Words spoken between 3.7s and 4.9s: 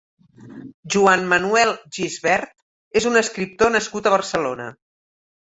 nascut a Barcelona.